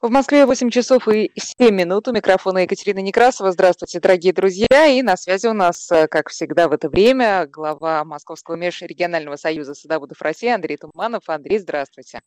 [0.00, 2.06] В Москве 8 часов и 7 минут.
[2.06, 3.50] У микрофона Екатерина Некрасова.
[3.50, 4.86] Здравствуйте, дорогие друзья.
[4.86, 9.74] И на связи у нас, э, как всегда в это время, глава Московского межрегионального союза
[9.74, 11.28] садоводов России Андрей Туманов.
[11.28, 12.20] Андрей, здравствуйте.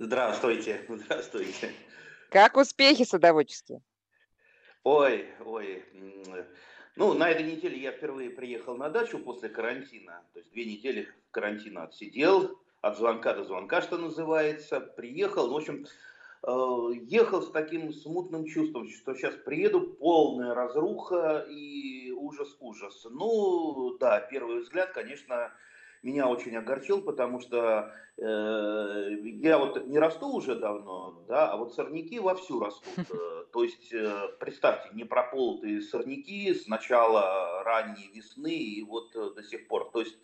[0.00, 0.84] Здравствуйте.
[0.88, 1.70] Здравствуйте.
[2.30, 3.80] Как успехи садоводческие?
[4.82, 5.84] Ой, ой.
[6.96, 10.20] Ну, на этой неделе я впервые приехал на дачу после карантина.
[10.32, 14.80] То есть две недели карантина отсидел, от звонка до звонка, что называется.
[14.80, 15.86] Приехал, в общем,
[16.46, 23.06] ехал с таким смутным чувством, что сейчас приеду, полная разруха и ужас-ужас.
[23.10, 25.52] Ну, да, первый взгляд, конечно,
[26.04, 31.74] меня очень огорчил, потому что э, я вот не расту уже давно, да, а вот
[31.74, 33.06] сорняки вовсю растут.
[33.10, 39.30] Э, то есть, э, представьте, не прополотые сорняки с начала ранней весны и вот э,
[39.34, 39.90] до сих пор.
[39.92, 40.16] То есть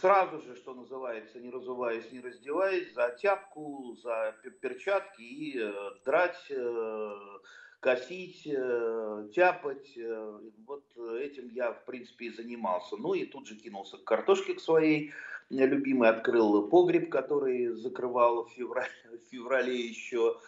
[0.00, 5.72] сразу же, что называется, не разуваясь, не раздеваясь, за тяпку, за перчатки и э,
[6.04, 7.14] драть, э,
[7.80, 9.98] косить, э, тяпать.
[10.66, 10.84] Вот
[11.20, 12.96] этим я, в принципе, и занимался.
[12.96, 15.12] Ну и тут же кинулся к картошке к своей
[15.50, 20.38] любимой, открыл погреб, который закрывал в феврале, в феврале еще.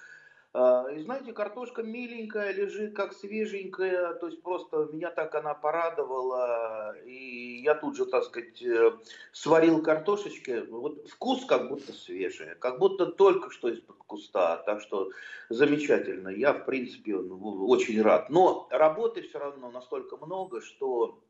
[0.53, 6.97] А, и знаете, картошка миленькая, лежит как свеженькая, то есть просто меня так она порадовала,
[7.07, 8.91] и я тут же, так сказать, э,
[9.31, 15.11] сварил картошечки, вот вкус как будто свежий, как будто только что из-под куста, так что
[15.51, 18.29] замечательно, я в принципе очень рад.
[18.29, 21.21] Но работы все равно настолько много, что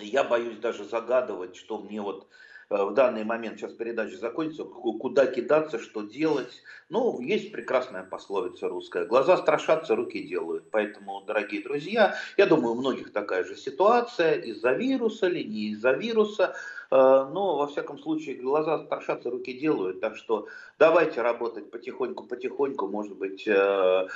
[0.00, 2.26] я боюсь даже загадывать, что мне вот
[2.68, 6.62] в данный момент, сейчас передача закончится, куда кидаться, что делать.
[6.88, 9.04] Ну, есть прекрасная пословица русская.
[9.04, 10.70] Глаза страшатся, руки делают.
[10.70, 14.34] Поэтому, дорогие друзья, я думаю, у многих такая же ситуация.
[14.34, 16.56] Из-за вируса ли, не из-за вируса.
[16.90, 20.00] Э, но, во всяком случае, глаза страшатся, руки делают.
[20.00, 22.88] Так что давайте работать потихоньку-потихоньку.
[22.88, 24.08] Может быть, э,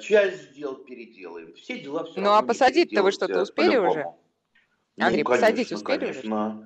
[0.00, 1.52] часть дел переделаем.
[1.54, 4.06] Все дела все Ну, а посадить-то вы что-то успели уже?
[4.98, 6.56] Андрей, ну, конечно, посадить успели конечно.
[6.60, 6.65] уже?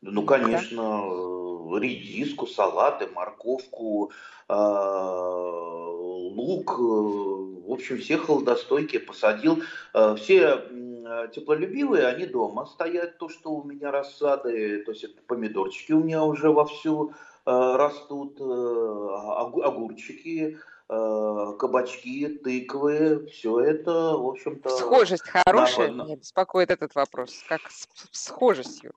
[0.00, 4.12] Ну, конечно, э, редиску, салаты, морковку,
[4.48, 9.62] а, лук, э, в общем, все холодостойкие посадил.
[9.94, 10.62] Э, все
[11.34, 16.22] теплолюбивые, они дома стоят, то, что у меня рассады, то есть это помидорчики у меня
[16.22, 17.14] уже вовсю
[17.46, 24.68] растут, огурчики, кабачки, тыквы, все это, в общем-то...
[24.68, 28.92] Схожесть хорошая, меня беспокоит этот вопрос, как с схожестью.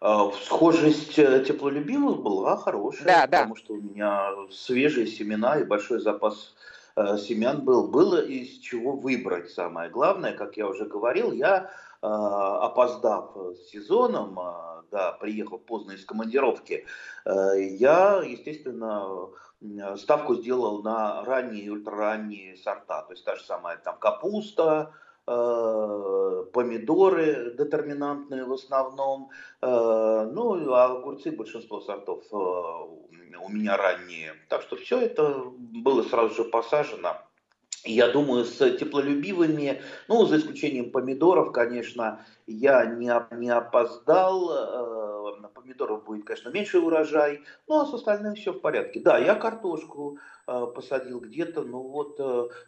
[0.00, 3.60] А, схожесть э, теплолюбивых была хорошая, да, потому да.
[3.60, 6.54] что у меня свежие семена и большой запас
[6.94, 7.88] э, семян был.
[7.88, 14.38] Было из чего выбрать самое главное, как я уже говорил, я э, опоздав с сезоном,
[14.92, 16.86] да, приехал поздно из командировки,
[17.26, 19.28] я, естественно,
[19.98, 23.02] ставку сделал на ранние и ультраранние сорта.
[23.02, 24.92] То есть та же самая там капуста,
[26.52, 29.30] помидоры детерминантные в основном,
[29.62, 29.66] э,
[30.32, 34.34] ну, а огурцы большинство сортов э, у меня ранние.
[34.48, 37.16] Так что все это было сразу же посажено.
[37.84, 45.38] Я думаю, с теплолюбивыми, ну, за исключением помидоров, конечно, я не, не опоздал.
[45.54, 49.00] Помидоров будет, конечно, меньше урожай, ну, а с остальным все в порядке.
[49.00, 52.20] Да, я картошку посадил где-то, ну, вот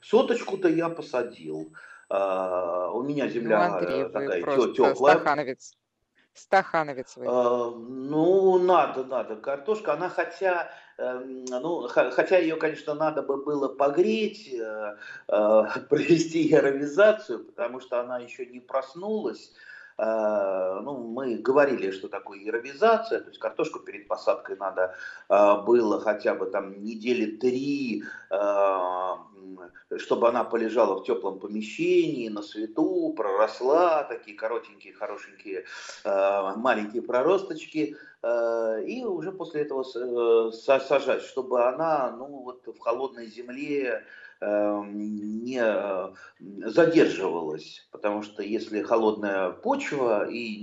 [0.03, 1.73] соточку-то я посадил.
[2.11, 5.15] А, у меня земля ну, Андрей, такая теплая.
[5.15, 5.77] Стахановец.
[6.35, 7.27] Стахановец вы.
[7.29, 9.37] А, ну, надо, надо.
[9.37, 14.97] Картошка, она хотя, эм, ну, хотя ее, конечно, надо бы было погреть, э,
[15.29, 19.53] э, провести яровизацию, потому что она еще не проснулась.
[20.03, 24.95] А, ну, мы говорили, что такое яровизация, то есть картошку перед посадкой надо
[25.29, 28.05] было хотя бы там недели три
[29.99, 35.65] чтобы она полежала в теплом помещении, на свету, проросла, такие коротенькие, хорошенькие,
[36.05, 42.79] э, маленькие проросточки, э, и уже после этого э, сажать, чтобы она ну, вот в
[42.79, 44.05] холодной земле
[44.43, 45.63] не
[46.67, 50.57] задерживалась, потому что если холодная почва и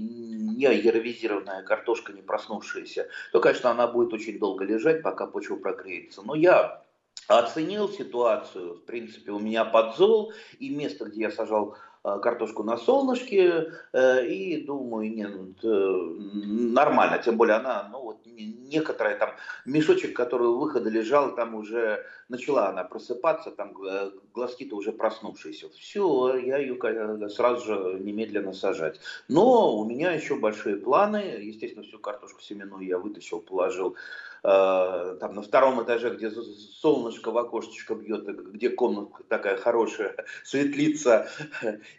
[0.57, 6.23] не аэровизированная картошка, не проснувшаяся, то, конечно, она будет очень долго лежать, пока почва прогреется.
[6.23, 6.83] Но я
[7.27, 8.75] оценил ситуацию.
[8.75, 11.77] В принципе, у меня подзол, и место, где я сажал э,
[12.21, 15.53] картошку на солнышке и думаю, не, ну,
[16.73, 19.31] нормально, тем более она, ну вот некоторая там
[19.65, 23.73] мешочек, который у выхода лежал, там уже начала она просыпаться, там
[24.33, 25.69] глазки-то уже проснувшиеся.
[25.69, 26.77] Все, я ее
[27.29, 28.99] сразу же немедленно сажать.
[29.27, 33.95] Но у меня еще большие планы, естественно, всю картошку семенную я вытащил, положил
[34.43, 41.27] Э, там на втором этаже, где солнышко в окошечко бьет, где комната такая хорошая, светлица,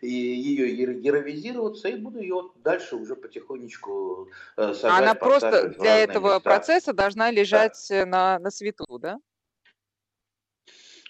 [0.03, 5.03] ее героизироваться, и буду ее дальше уже потихонечку э, сажать.
[5.03, 6.41] Она просто для этого места.
[6.41, 8.07] процесса должна лежать да.
[8.07, 9.19] на, на свету, да?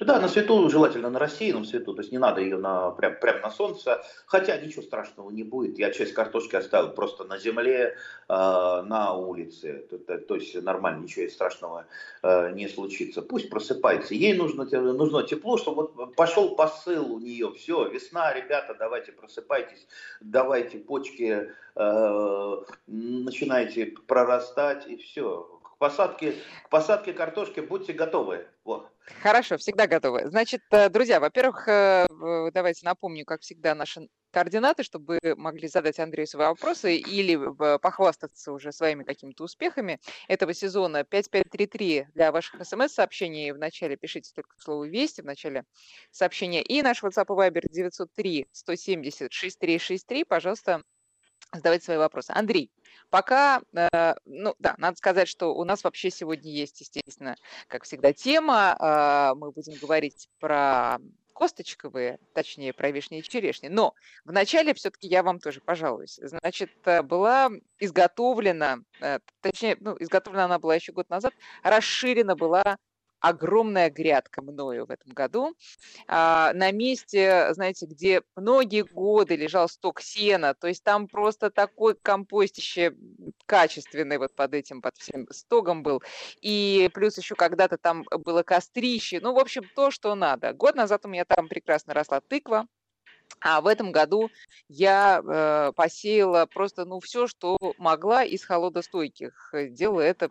[0.01, 3.41] Да, на свету, желательно на рассеянном свету, то есть не надо ее на, прям, прям
[3.41, 5.77] на солнце, хотя ничего страшного не будет.
[5.77, 7.97] Я часть картошки оставил просто на земле,
[8.29, 11.87] э, на улице, то, то, то есть нормально, ничего страшного
[12.23, 13.23] э, не случится.
[13.23, 18.77] Пусть просыпается, ей нужно, нужно тепло, чтобы вот пошел посыл у нее, все, весна, ребята,
[18.79, 19.89] давайте просыпайтесь,
[20.21, 22.57] давайте почки э,
[22.87, 25.61] начинайте прорастать и все.
[25.65, 26.35] К посадке,
[26.67, 28.47] к посадке картошки будьте готовы.
[28.65, 28.89] Вот.
[29.23, 30.29] Хорошо, всегда готовы.
[30.29, 32.07] Значит, э, друзья, во-первых, э,
[32.53, 37.39] давайте напомню, как всегда, наши координаты, чтобы могли задать Андрею свои вопросы или
[37.79, 41.05] похвастаться уже своими какими-то успехами этого сезона.
[41.05, 43.53] 5533 для ваших смс-сообщений.
[43.53, 45.65] Вначале пишите только слово «Вести», в начале
[46.11, 46.63] сообщения.
[46.63, 50.25] И наш WhatsApp и Viber 903 170 6363.
[50.25, 50.83] Пожалуйста,
[51.53, 52.33] задавайте свои вопросы.
[52.35, 52.71] Андрей,
[53.11, 57.37] пока, э, ну да, надо сказать, что у нас вообще сегодня есть, естественно,
[57.67, 58.77] как всегда, тема.
[58.79, 60.99] Э, мы будем говорить про
[61.39, 63.69] косточковые, точнее, про вишни и черешни.
[63.69, 66.19] Но вначале все-таки я вам тоже пожалуюсь.
[66.21, 72.77] Значит, э, была изготовлена, э, точнее, ну, изготовлена она была еще год назад, расширена была
[73.21, 75.55] огромная грядка мною в этом году.
[76.07, 81.95] А, на месте, знаете, где многие годы лежал сток сена, то есть там просто такой
[81.95, 82.95] компостище
[83.47, 86.03] качественный вот под этим, под всем стогом был.
[86.41, 89.21] И плюс еще когда-то там было кострище.
[89.21, 90.53] Ну, в общем, то, что надо.
[90.53, 92.67] Год назад у меня там прекрасно росла тыква,
[93.41, 94.31] а в этом году
[94.69, 99.53] я э, посеяла просто ну все, что могла из холодостойких.
[99.71, 100.31] Делала это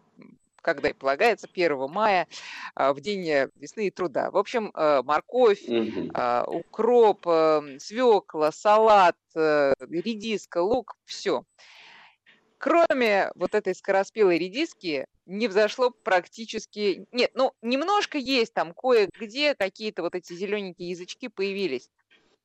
[0.61, 2.27] когда и полагается, 1 мая,
[2.75, 4.31] а, в день весны и труда.
[4.31, 6.11] В общем, э, морковь, угу.
[6.47, 11.43] укроп, э, свекла, салат, э, редиска, лук, все.
[12.57, 17.05] Кроме вот этой скороспелой редиски, не взошло практически...
[17.11, 21.89] Нет, ну, немножко есть там кое-где какие-то вот эти зелененькие язычки появились.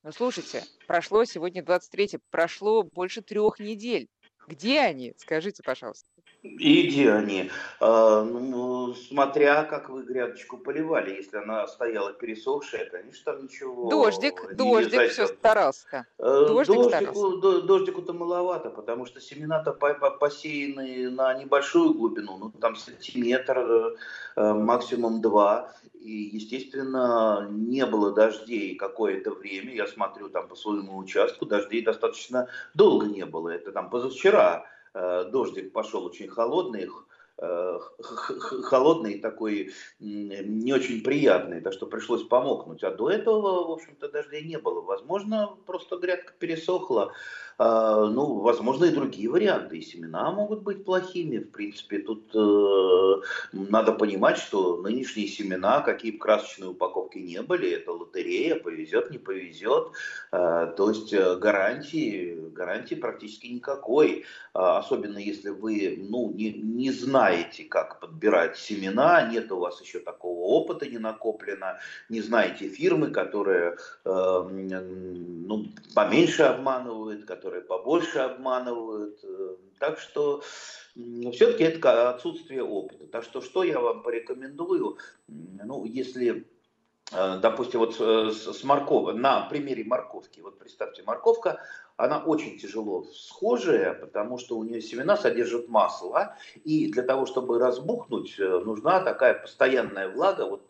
[0.03, 4.09] Но слушайте, прошло сегодня 23 прошло больше трех недель.
[4.49, 5.15] Где они?
[5.17, 6.09] Скажите, пожалуйста.
[6.43, 7.51] И где они?
[7.79, 11.15] А, ну, смотря как вы грядочку поливали.
[11.15, 16.07] Если она стояла пересохшая, конечно, там ничего Дождик, не дождик все старался.
[16.19, 17.63] Э, дождик дождику, старался.
[17.63, 23.95] Дождику-то маловато, потому что семена-то посеяны на небольшую глубину, ну там сантиметр,
[24.37, 25.73] э, максимум два.
[25.95, 29.73] И, естественно, не было дождей какое-то время.
[29.73, 33.51] Я смотрю там по своему участку, дождей достаточно долго не было.
[33.51, 36.89] Это там позавчера Э, дождик пошел очень холодный,
[37.39, 37.79] э,
[38.65, 42.83] холодный такой, не очень приятный, так что пришлось помокнуть.
[42.85, 44.81] А до этого, в общем-то, дождей не было.
[44.81, 47.13] Возможно, просто грядка пересохла.
[47.65, 49.79] А, ну, возможно, и другие варианты.
[49.79, 51.39] И семена могут быть плохими.
[51.39, 53.23] В принципе, тут э,
[53.53, 59.19] надо понимать, что нынешние семена, какие бы красочные упаковки не были, это лотерея, повезет, не
[59.19, 59.93] повезет.
[60.33, 64.25] А, то есть э, гарантии, гарантии практически никакой.
[64.55, 70.01] А, особенно если вы ну, не, не знаете, как подбирать семена, нет у вас еще
[70.01, 71.79] такого опыта не накоплено,
[72.09, 79.23] не знаете фирмы, которые э, ну, поменьше обманывают, которые побольше обманывают.
[79.25, 80.43] Э, так что
[81.33, 83.07] все-таки это отсутствие опыта.
[83.07, 86.47] Так что что я вам порекомендую, ну, если
[87.11, 91.61] допустим, вот с морковью, на примере морковки, вот представьте, морковка,
[91.97, 97.59] она очень тяжело схожая, потому что у нее семена содержат масло, и для того, чтобы
[97.59, 100.63] разбухнуть, э, нужна такая постоянная влага, вот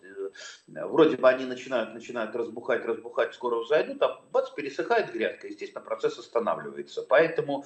[0.67, 6.19] вроде бы они начинают, начинают разбухать, разбухать, скоро взойдут, а бац, пересыхает грядка, естественно, процесс
[6.19, 7.03] останавливается.
[7.03, 7.65] Поэтому,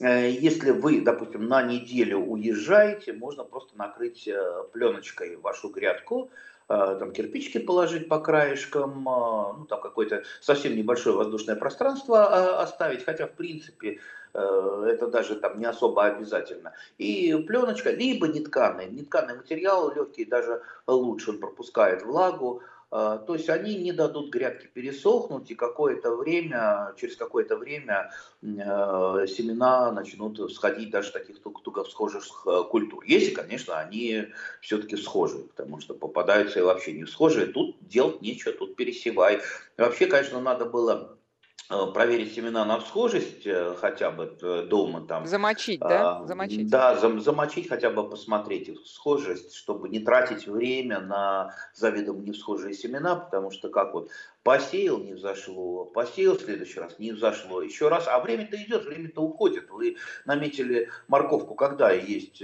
[0.00, 6.55] э, если вы, допустим, на неделю уезжаете, можно просто накрыть э, пленочкой вашу грядку, э,
[6.68, 13.32] там кирпичики положить по краешкам, ну там какое-то совсем небольшое воздушное пространство оставить, хотя в
[13.32, 14.00] принципе
[14.32, 16.72] это даже там не особо обязательно.
[16.98, 23.76] И пленочка, либо нетканый, нетканый материал легкий, даже лучше он пропускает влагу, то есть они
[23.76, 28.12] не дадут грядке пересохнуть, и какое-то время, через какое-то время
[28.42, 33.04] а, семена начнут всходить даже таких туго схожих а, культур.
[33.04, 34.28] Если, конечно, они
[34.60, 39.40] все-таки схожи, потому что попадаются и вообще не схожие, тут делать нечего, тут пересевай.
[39.76, 41.25] Вообще, конечно, надо было Э,
[41.68, 45.26] проверить семена на схожесть э, хотя бы э, дома там.
[45.26, 46.24] Замочить, да?
[46.24, 46.68] Замочить.
[46.68, 52.32] Да, зам, замочить хотя бы посмотреть их схожесть, чтобы не тратить время на заведомо не
[52.32, 54.10] схожие семена, потому что как вот
[54.42, 59.22] посеял, не взошло, посеял в следующий раз, не взошло, еще раз, а время-то идет, время-то
[59.22, 59.68] уходит.
[59.70, 62.38] Вы наметили морковку, когда есть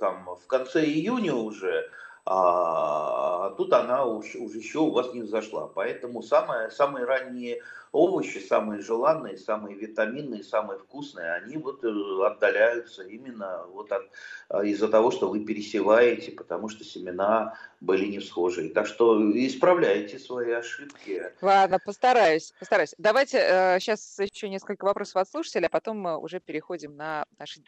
[0.00, 1.88] там в конце июня уже,
[2.26, 5.66] а тут она уже, уже еще у вас не взошла.
[5.66, 7.60] Поэтому самые, самые ранние
[7.92, 14.08] овощи, самые желанные, самые витаминные, самые вкусные, они вот э, отдаляются именно вот от,
[14.48, 18.70] а, из-за того, что вы пересеваете, потому что семена были не схожие.
[18.70, 21.32] Так что исправляйте свои ошибки.
[21.40, 22.94] Ладно, постараюсь, постараюсь.
[22.98, 27.60] Давайте э, сейчас еще несколько вопросов от слушателей, а потом мы уже переходим на наши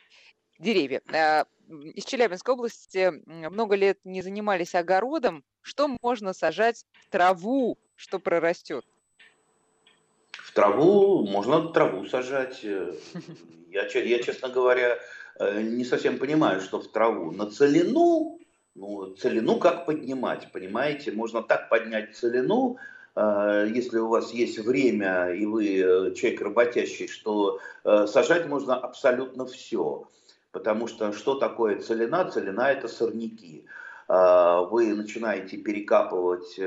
[0.63, 1.03] деревья.
[1.13, 5.45] Э, из Челябинской области много лет не занимались огородом.
[5.61, 8.85] Что можно сажать траву, что прорастет?
[10.33, 12.61] В траву можно траву сажать.
[12.65, 12.95] Э,
[13.71, 14.99] я, я, честно говоря,
[15.39, 17.33] э, не совсем понимаю, что в траву.
[17.33, 18.39] На целину,
[18.75, 21.13] ну, целину как поднимать, понимаете?
[21.13, 22.79] Можно так поднять целину,
[23.15, 30.09] если у вас есть время и вы человек работящий, что сажать можно абсолютно все.
[30.53, 32.31] Потому что что такое целина?
[32.31, 33.67] Целина это сорняки.
[34.09, 36.59] Вы начинаете перекапывать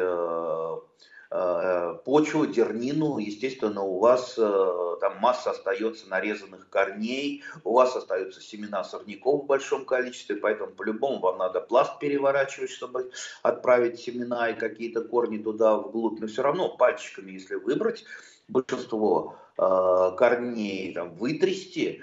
[1.38, 8.39] Э, почву, дернину, естественно, у вас э, там масса остается нарезанных корней, у вас остаются
[8.39, 13.12] семена сорняков в большом количестве, поэтому по-любому вам надо пласт переворачивать, чтобы
[13.42, 18.06] отправить семена и какие-то корни туда вглубь, но все равно пальчиками, если выбрать,
[18.48, 22.01] большинство э, корней там, вытрясти,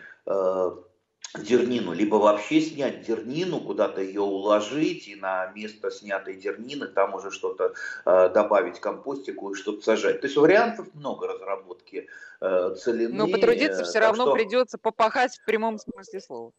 [1.38, 7.30] дернину, либо вообще снять дернину, куда-то ее уложить и на место снятой дернины там уже
[7.30, 7.74] что-то
[8.04, 10.20] э, добавить компостику и что-то сажать.
[10.20, 12.08] То есть вариантов много разработки
[12.40, 13.14] э, целины.
[13.14, 14.34] Но потрудиться все равно что...
[14.34, 16.52] придется попахать в прямом смысле слова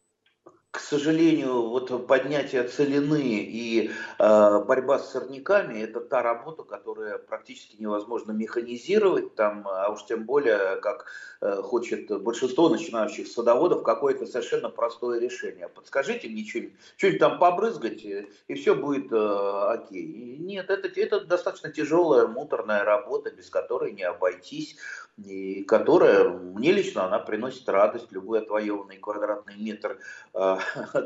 [0.73, 7.75] к сожалению, вот поднятие целины и э, борьба с сорняками– это та работа, которая практически
[7.79, 11.05] невозможно механизировать, там, а уж тем более, как
[11.41, 15.67] э, хочет большинство начинающих садоводов, какое-то совершенно простое решение.
[15.67, 20.37] Подскажите мне что-нибудь, что-нибудь там побрызгать, и, и все будет э, окей.
[20.39, 24.77] Нет, это, это достаточно тяжелая, муторная работа, без которой не обойтись
[25.17, 28.11] и которая, мне лично, она приносит радость.
[28.11, 29.99] Любой отвоеванный квадратный метр
[30.33, 30.57] э,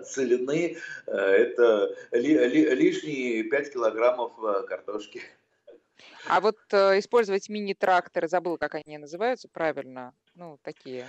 [0.06, 5.22] целины э,– это ли, ли, лишние 5 килограммов э, картошки.
[6.28, 11.08] А вот э, использовать мини-тракторы, забыл, как они называются правильно, ну, такие.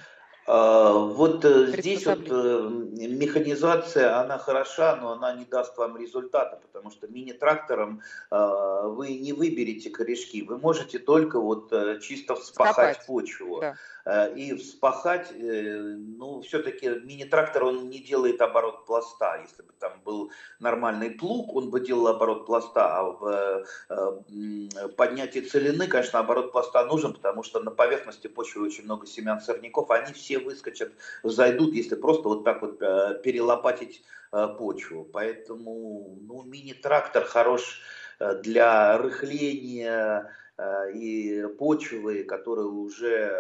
[0.51, 2.69] А, вот э, здесь вот э,
[3.07, 8.01] механизация, она хороша, но она не даст вам результата, потому что мини-трактором
[8.31, 13.07] вы не выберете корешки, вы можете только вот э, чисто вспахать Скопать.
[13.07, 13.61] почву.
[13.61, 13.75] Да.
[14.37, 19.39] И вспахать, ну, все-таки мини-трактор, он не делает оборот пласта.
[19.43, 23.65] Если бы там был нормальный плуг, он бы делал оборот пласта, а в
[24.97, 29.91] поднятии целины, конечно, оборот пласта нужен, потому что на поверхности почвы очень много семян сорняков,
[29.91, 35.05] они все выскочат, зайдут, если просто вот так вот э, перелопатить э, почву.
[35.05, 37.81] Поэтому ну, мини-трактор хорош
[38.21, 40.33] э, для рыхления
[40.93, 43.33] и почвы, которая уже,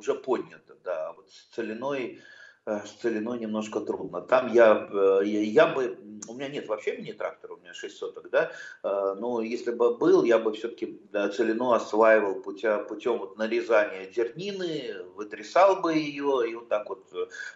[0.00, 0.76] уже поднята.
[0.82, 1.12] Да.
[1.12, 2.20] Вот с целиной
[2.66, 4.20] Э, с целиной немножко трудно.
[4.20, 8.52] Там я, э, я бы, у меня нет вообще мини-трактора, у меня 6 соток, да,
[8.82, 11.00] э, но если бы был, я бы все-таки
[11.34, 17.10] целину осваивал путя, путем вот нарезания дернины, вытрясал бы ее и вот так вот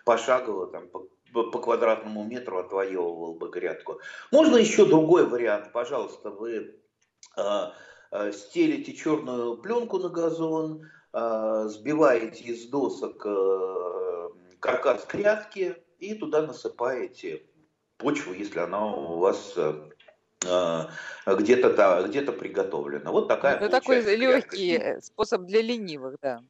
[0.06, 4.00] пошагово там по, квадратному метру отвоевывал бы грядку.
[4.32, 6.80] Можно еще другой вариант, пожалуйста, вы
[7.36, 14.28] э, стелите черную пленку на газон, сбиваете из досок э,
[14.58, 17.42] каркас грядки и туда насыпаете
[17.98, 19.90] почву, если она у вас э,
[20.44, 20.86] э,
[21.26, 23.12] где-то да, где-то приготовлена.
[23.12, 23.56] Вот такая.
[23.56, 25.02] Это такой легкий грядка.
[25.02, 26.42] способ для ленивых, да.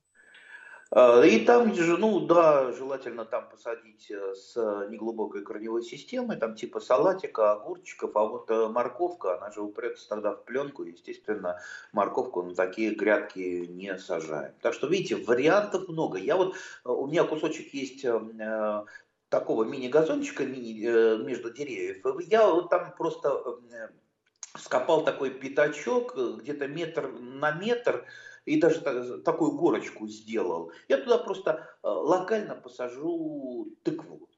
[0.91, 4.55] А, и там ну да, желательно там посадить э, с
[4.89, 10.33] неглубокой корневой системой, там типа салатика, огурчиков, а вот э, морковка, она же упрется тогда
[10.33, 11.61] в пленку, естественно,
[11.93, 14.53] морковку на такие грядки не сажаем.
[14.61, 16.19] Так что, видите, вариантов много.
[16.19, 18.07] Я вот, э, у меня кусочек есть
[19.31, 22.05] такого мини-газончика мини, между деревьев.
[22.29, 23.59] Я вот там просто
[24.57, 28.05] скопал такой пятачок, где-то метр на метр,
[28.45, 28.81] и даже
[29.23, 30.73] такую горочку сделал.
[30.89, 34.29] Я туда просто локально посажу тыкву.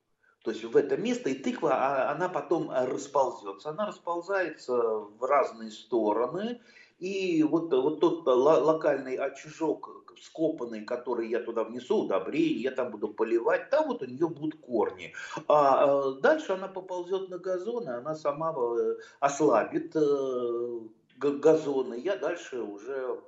[0.47, 3.71] То есть в это место, и тыква, а, она потом расползется.
[3.71, 6.61] Она расползается в разные стороны,
[7.01, 13.09] и вот, вот тот локальный очажок скопанный, который я туда внесу, удобрение, я там буду
[13.09, 15.13] поливать, там вот у нее будут корни.
[15.49, 20.81] А э, дальше она поползет на газон, и она сама э, ослабит э,
[21.17, 21.99] газоны.
[21.99, 23.21] Я дальше уже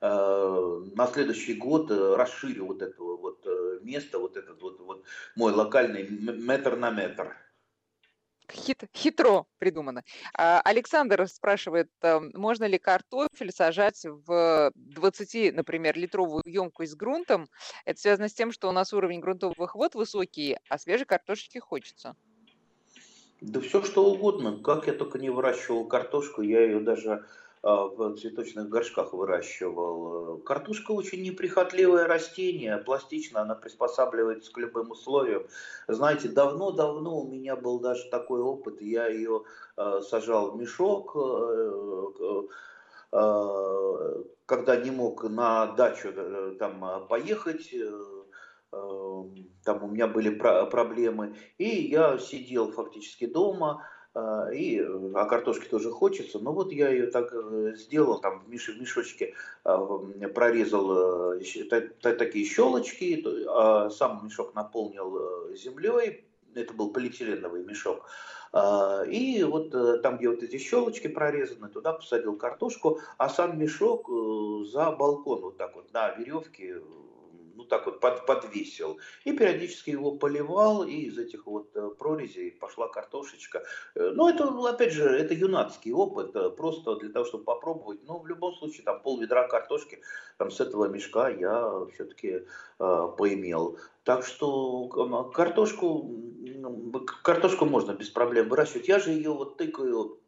[0.00, 3.46] на следующий год расширю вот это вот
[3.82, 5.04] место, вот этот вот, вот
[5.36, 7.36] мой локальный метр на метр.
[8.52, 10.02] Хит, хитро придумано.
[10.36, 17.48] А, Александр спрашивает, э, можно ли картофель сажать в 20, например, литровую емкость с грунтом?
[17.86, 22.14] Это связано с тем, что у нас уровень грунтовых вод высокий, а свежей картошки хочется.
[23.40, 24.58] Да все что угодно.
[24.62, 27.26] Как я только не выращивал картошку, я ее даже
[27.62, 30.38] в цветочных горшках выращивал.
[30.38, 35.46] Картошка очень неприхотливое растение, пластично, она приспосабливается к любым условиям.
[35.86, 39.44] Знаете, давно-давно у меня был даже такой опыт, я ее
[39.76, 41.16] а, сажал в мешок,
[43.12, 47.90] а, когда не мог на дачу э, там поехать, э,
[49.64, 56.38] там у меня были проблемы, и я сидел фактически дома, и а картошки тоже хочется.
[56.38, 59.78] Но вот я ее так э, сделал, там в, меш, в мешочке а,
[60.34, 61.40] прорезал э,
[62.00, 65.16] такие щелочки, а сам мешок наполнил
[65.50, 68.04] э, землей, это был полиэтиленовый мешок.
[69.08, 69.70] И вот
[70.02, 74.10] там, где вот эти щелочки прорезаны, туда посадил картошку, а сам мешок
[74.66, 76.82] за балкон вот так вот на веревке
[77.54, 78.98] ну так вот под, подвесил.
[79.24, 83.62] И периодически его поливал, и из этих вот э, прорезей пошла картошечка.
[83.94, 88.00] Э, ну, это, опять же, это юнацкий опыт, э, просто для того, чтобы попробовать.
[88.04, 90.00] Но в любом случае, там пол ведра картошки
[90.38, 92.42] там, с этого мешка я все-таки
[92.78, 93.78] э, поимел.
[94.04, 94.88] Так что
[95.34, 96.10] картошку,
[97.22, 98.88] картошку можно без проблем выращивать.
[98.88, 100.18] Я же ее вот тыкаю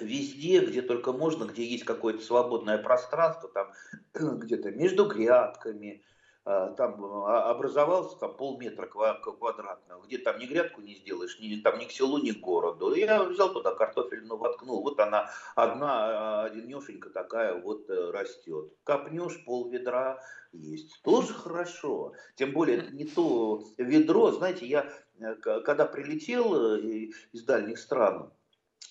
[0.00, 3.72] везде, где только можно, где есть какое-то свободное пространство, там
[4.38, 6.02] где-то между грядками,
[6.46, 11.86] там а, образовался там полметра квадратного, где там ни грядку не сделаешь, ни, там ни
[11.86, 12.92] к селу, ни к городу.
[12.92, 18.72] И я взял туда картофельную воткнул, вот она одна, одинешенька такая вот э, растет.
[18.84, 20.20] Копнешь пол ведра
[20.52, 22.12] есть, тоже хорошо.
[22.36, 28.30] Тем более это не то ведро, знаете, я э, когда прилетел э, из дальних стран,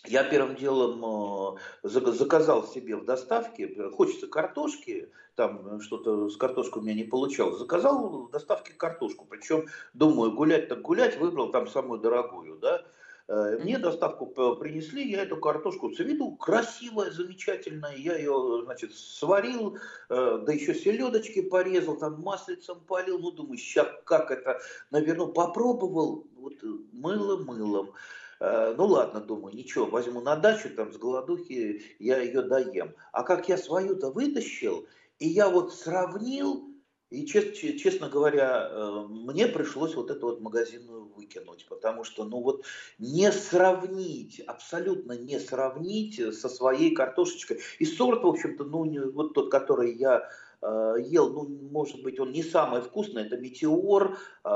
[0.07, 6.85] я первым делом э, заказал себе в доставке, хочется картошки, там что-то с картошкой у
[6.85, 11.99] меня не получалось, заказал в доставке картошку, причем, думаю, гулять так гулять, выбрал там самую
[11.99, 12.83] дорогую, да,
[13.27, 19.77] э, мне доставку принесли, я эту картошку с виду красивая, замечательная, я ее, значит, сварил,
[20.09, 24.59] э, да еще селедочки порезал, там маслицем полил, ну, думаю, сейчас как это,
[24.91, 26.55] наверное, попробовал, вот
[26.93, 27.87] мыло мылом.
[27.87, 27.91] Э,
[28.77, 32.93] ну ладно, думаю, ничего, возьму на дачу, там с голодухи я ее доем.
[33.11, 34.87] А как я свою-то вытащил,
[35.19, 36.69] и я вот сравнил,
[37.09, 42.41] и, честно, честно говоря, э, мне пришлось вот эту вот магазинную выкинуть, потому что, ну
[42.41, 42.65] вот,
[42.99, 47.59] не сравнить, абсолютно не сравнить со своей картошечкой.
[47.79, 50.44] И сорт, в общем-то, ну, вот тот, который я Э,
[50.99, 54.49] ел, ну, может быть, он не самый вкусный, это метеор, э,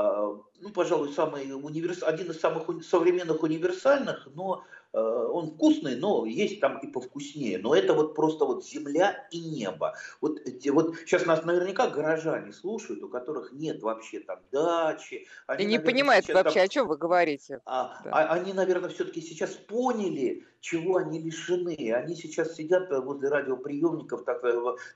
[0.60, 2.02] ну, пожалуй, самый универс...
[2.02, 7.58] один из самых современных универсальных, но Э, он вкусный, но есть там и повкуснее.
[7.58, 9.94] Но это вот просто вот земля и небо.
[10.20, 10.38] Вот,
[10.70, 15.26] вот сейчас нас наверняка горожане слушают, у которых нет вообще там дачи.
[15.46, 17.60] Они, и не наверное, понимают вообще, там, о чем вы говорите.
[17.66, 18.10] А, да.
[18.12, 21.92] а, они, наверное, все-таки сейчас поняли, чего они лишены.
[21.92, 24.42] Они сейчас сидят возле радиоприемников, так,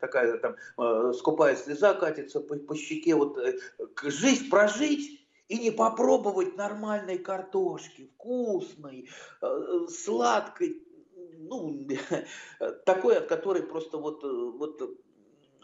[0.00, 3.14] такая там э, скупая слеза катится по, по щеке.
[3.14, 3.38] Вот
[4.02, 9.09] жизнь прожить и не попробовать нормальной картошки, вкусной,
[9.42, 10.83] э, сладкой,
[11.38, 11.87] ну,
[12.87, 14.80] такой, от которой просто вот, э, вот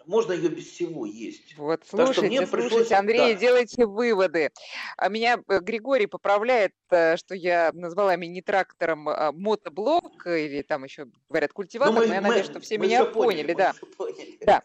[0.07, 1.57] можно ее без всего есть.
[1.57, 2.93] Вот слушайте, слушайте, пришлось...
[2.93, 3.41] Андрей, да.
[3.41, 4.51] делайте выводы.
[4.97, 11.07] А меня э, Григорий поправляет, э, что я назвала мини-трактором а, мотоблок, или там еще
[11.29, 13.75] говорят культиватор, ну, мы, но я мы, надеюсь, что все меня поняли, поняли да.
[13.97, 14.39] Поняли.
[14.45, 14.63] да.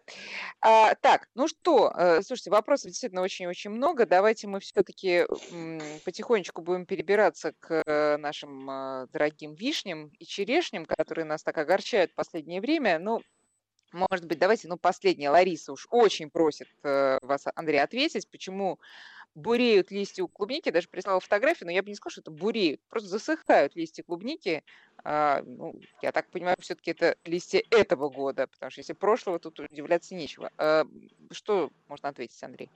[0.62, 4.06] А, так, ну что, э, слушайте, вопросов действительно очень-очень много.
[4.06, 5.26] Давайте мы все-таки
[6.06, 12.62] потихонечку будем перебираться к нашим дорогим вишням и черешням, которые нас так огорчают в последнее
[12.62, 13.00] время.
[13.00, 13.21] Ну,
[13.95, 18.77] Может быть, давайте, ну, последняя, Лариса уж очень просит э, вас, Андрей, ответить, почему
[19.36, 22.81] буреют листья у клубники, даже прислала фотографию, но я бы не сказала, что это буреют,
[22.89, 24.65] просто засыхают листья клубники.
[25.05, 29.62] А, ну, я так понимаю, все-таки это листья этого года, потому что если прошлого, тут
[29.62, 30.51] удивляться нечего.
[30.58, 30.86] А,
[31.31, 32.69] что можно ответить, Андрей?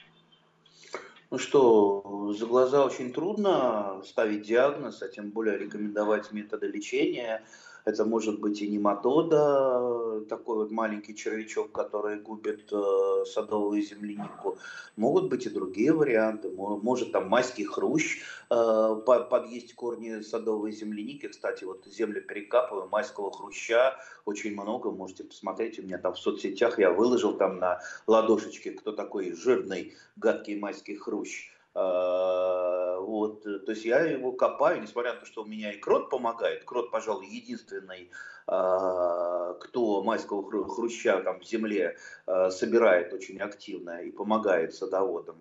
[1.32, 7.44] Ну что, за глаза очень трудно ставить диагноз, а тем более рекомендовать методы лечения.
[7.86, 14.58] Это может быть и нематода, такой вот маленький червячок, который губит э, садовую землянику.
[14.96, 16.50] Могут быть и другие варианты.
[16.50, 21.28] Может там майский хрущ э, подъесть корни садовой земляники.
[21.28, 24.92] Кстати, вот землю перекапываю, майского хруща очень много.
[24.92, 29.94] Можете посмотреть, у меня там в соцсетях я выложил там на ладошечке, кто такой жирный,
[30.16, 31.50] гадкий майский хрущ.
[31.76, 36.10] А, вот, то есть я его копаю, несмотря на то, что у меня и крот
[36.10, 36.64] помогает.
[36.64, 38.12] Крот, пожалуй, единственный,
[38.48, 45.38] а, кто майского хруща там в земле а, собирает очень активно и помогает садоводам.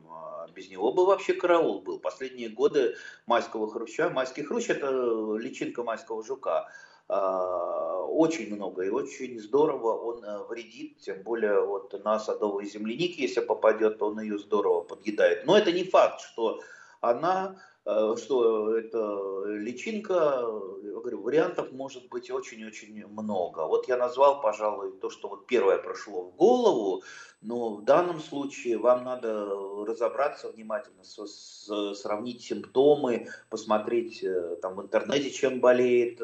[0.54, 1.98] Без него бы вообще караул был.
[1.98, 6.68] Последние годы майского хруща, майский хрущ это личинка майского жука.
[7.08, 13.22] А, очень много и очень здорово он э, вредит, тем более вот на садовой землянике,
[13.22, 15.46] если попадет, то он ее здорово подъедает.
[15.46, 16.60] Но это не факт, что
[17.00, 20.42] она, э, что это личинка,
[20.82, 23.66] говорю, вариантов может быть очень-очень много.
[23.66, 27.02] Вот я назвал, пожалуй, то, что вот первое прошло в голову,
[27.40, 29.48] но в данном случае вам надо
[29.86, 36.20] разобраться внимательно, с, с, сравнить симптомы, посмотреть э, там в интернете, чем болеет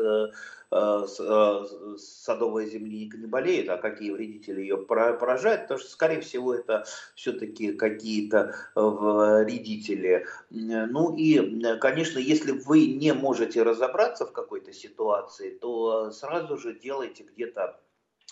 [0.74, 1.64] Э, э,
[1.98, 7.72] садовая земляника не болеет, а какие вредители ее поражают, потому что, скорее всего, это все-таки
[7.74, 10.26] какие-то э, вредители.
[10.50, 17.22] Ну и, конечно, если вы не можете разобраться в какой-то ситуации, то сразу же делайте
[17.22, 17.78] где-то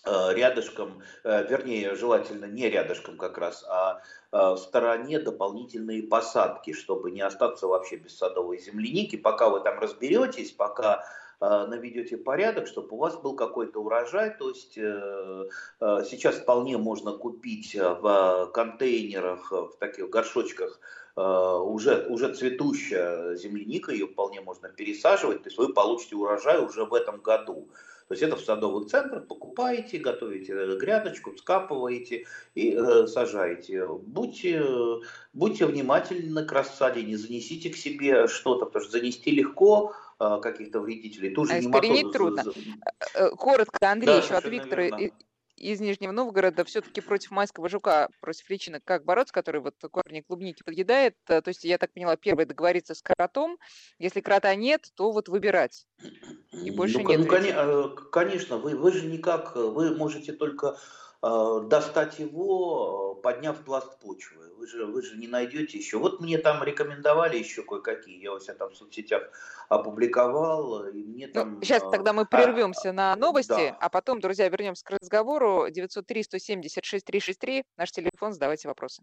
[0.05, 7.67] рядышком, вернее, желательно не рядышком как раз, а в стороне дополнительные посадки, чтобы не остаться
[7.67, 9.17] вообще без садовой земляники.
[9.17, 11.05] Пока вы там разберетесь, пока
[11.43, 14.31] Э, наведете порядок, чтобы у вас был какой-то урожай.
[14.31, 15.49] То есть э,
[15.81, 20.79] э, сейчас вполне можно купить в контейнерах, в таких горшочках
[21.15, 26.95] уже, уже цветущая земляника, ее вполне можно пересаживать, то есть вы получите урожай уже в
[26.95, 27.69] этом году.
[28.13, 33.87] То есть это в садовых центрах покупаете, готовите грядочку, скапываете и э, сажаете.
[33.87, 34.63] Будьте,
[35.33, 40.81] будьте внимательны к рассаде, не занесите к себе что-то, потому что занести легко, а, каких-то
[40.81, 41.35] вредителей.
[41.35, 42.45] Тоже а искоренить трудно.
[43.15, 45.11] Э, э, коротко, Андрей, да, еще от Виктора верно.
[45.63, 50.63] Из Нижнего Новгорода все-таки против майского жука, против личинок, как бороться, который вот корни клубники
[50.65, 51.17] подъедает.
[51.29, 53.59] Э, то есть, я так поняла, первое договориться с кротом.
[53.99, 55.87] Если крота нет, то вот выбирать.
[56.53, 57.21] И больше ну, нет.
[57.21, 60.77] Ну, конечно, вы, вы же никак, вы можете только
[61.25, 64.53] Э, достать его, подняв пласт почвы.
[64.57, 65.99] Вы же, вы же не найдете еще.
[65.99, 68.23] Вот мне там рекомендовали еще кое-какие.
[68.23, 69.31] Я у себя там в соцсетях
[69.69, 70.87] опубликовал.
[70.87, 73.77] И мне ну, там, ну, сейчас тогда мы прервемся а, на новости, да.
[73.81, 75.69] а потом, друзья, вернемся к разговору.
[75.69, 79.03] 903-170-6363, наш телефон, задавайте вопросы.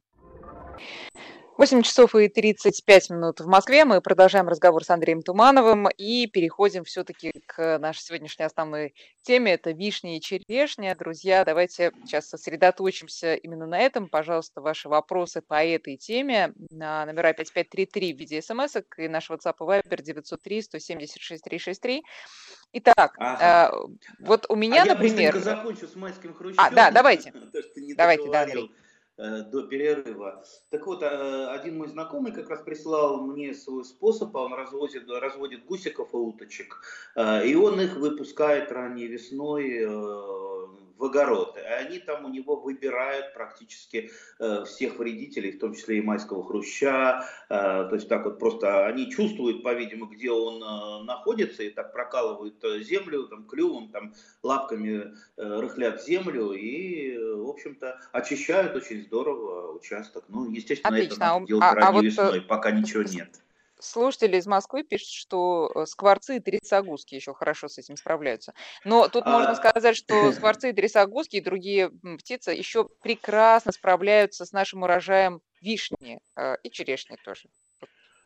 [1.59, 3.83] 8 часов и 35 минут в Москве.
[3.83, 8.93] Мы продолжаем разговор с Андреем Тумановым и переходим все-таки к нашей сегодняшней основной
[9.23, 9.55] теме.
[9.55, 10.95] Это вишня и черешня.
[10.97, 14.07] Друзья, давайте сейчас сосредоточимся именно на этом.
[14.07, 19.55] Пожалуйста, ваши вопросы по этой теме на номера 5533 в виде смс и наш WhatsApp
[19.59, 22.03] и Viber 903 176 363.
[22.71, 23.73] Итак, ага.
[23.75, 25.35] э, вот у меня, а например...
[25.35, 26.63] Я закончу с майским хрущом.
[26.63, 27.33] А, да, давайте.
[27.97, 28.71] Давайте, да, Андрей.
[29.21, 30.41] Э, до перерыва.
[30.69, 35.65] Так вот, э, один мой знакомый как раз прислал мне свой способ, он разводит, разводит
[35.65, 36.81] гусиков и уточек,
[37.17, 39.85] э, и он их выпускает ранней весной
[40.99, 41.57] в огород.
[41.57, 46.45] И они там у него выбирают практически э, всех вредителей, в том числе и майского
[46.45, 47.25] хруща.
[47.49, 51.93] Э, то есть так вот просто они чувствуют, по-видимому, где он э, находится, и так
[51.93, 59.03] прокалывают э, землю там, клювом, там, лапками э, рыхлят землю и, в общем-то, очищают очень
[59.03, 60.25] здорово участок.
[60.27, 61.13] Ну, естественно, Отлично.
[61.13, 62.03] это надо делать а, ранней а вот...
[62.03, 63.29] весной, пока ничего нет
[63.79, 68.53] слушатели из Москвы пишут, что э, скворцы и трясогузки еще хорошо с этим справляются.
[68.85, 69.31] Но тут а...
[69.31, 75.41] можно сказать, что скворцы и трясогузки и другие птицы еще прекрасно справляются с нашим урожаем
[75.61, 77.49] вишни э, и черешни тоже.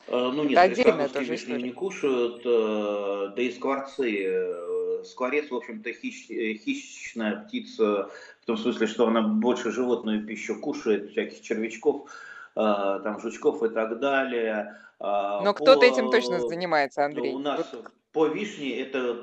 [0.08, 4.60] А, ну нет, отдельная тоже не кушают, э, да и скворцы.
[5.06, 6.28] Скворец, в общем-то, хищ,
[6.64, 8.10] хищная птица,
[8.42, 12.10] в том смысле, что она больше животную пищу кушает, всяких червячков,
[12.56, 14.78] там жучков и так далее.
[15.00, 17.34] А, Но кто-то этим точно занимается, Андрей.
[17.34, 17.70] У нас,
[18.14, 19.14] по вишне это,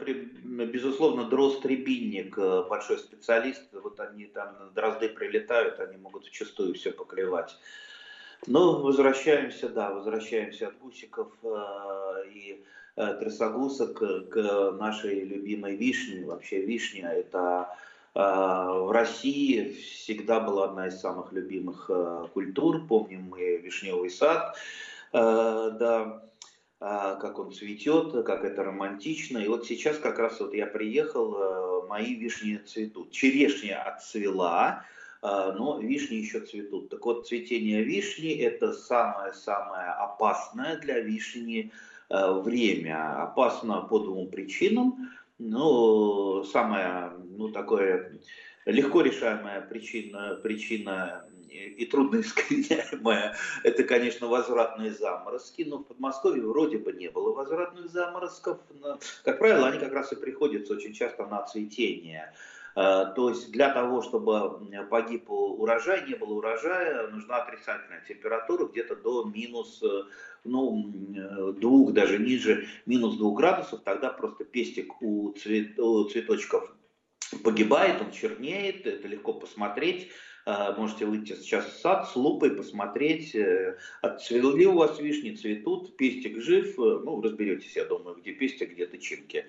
[0.45, 3.63] безусловно, дрозд-рябинник, э, большой специалист.
[3.73, 7.57] Вот они там, дрозды прилетают, они могут вчастую все поклевать.
[8.47, 12.65] Но возвращаемся, да, возвращаемся от гусиков э, и
[12.97, 16.27] э, трясогусок к нашей любимой вишне.
[16.27, 22.87] Вообще вишня это э, в России всегда была одна из самых любимых э, культур.
[22.89, 24.57] Помним мы вишневый сад,
[25.13, 26.23] э, да,
[26.81, 29.39] как он цветет, как это романтично.
[29.39, 33.13] И вот сейчас как раз вот я приехал, э, мои вишни цветут.
[33.13, 34.85] Черешня отцвела,
[35.23, 36.89] но вишни еще цветут.
[36.89, 41.73] Так вот, цветение вишни– это самое-самое опасное для вишни
[42.09, 43.23] э, время.
[43.23, 45.11] Опасно по двум причинам.
[45.43, 48.21] Ну, самое, ну, такое
[48.67, 56.77] легко решаемая причина, причина и трудно искореняемая, это, конечно, возвратные заморозки, но в Подмосковье вроде
[56.77, 58.59] бы не было возвратных заморозков.
[58.83, 62.35] Но, как правило, они как раз и приходятся очень часто на цветение.
[62.75, 68.97] А, то есть для того, чтобы погиб урожай, не было урожая, нужна отрицательная температура где-то
[68.97, 69.83] до минус
[70.45, 70.93] ну,
[71.59, 73.81] двух, даже ниже минус двух градусов.
[73.85, 76.75] Тогда просто пестик у, цвет, у цветочков
[77.45, 80.11] погибает, он чернеет, это легко посмотреть.
[80.47, 86.41] Можете выйти сейчас в сад с лупой, посмотреть, э, отцвели у вас вишни, цветут, пестик
[86.41, 89.47] жив, э, ну, разберетесь, я думаю, где пестик, где тычинки.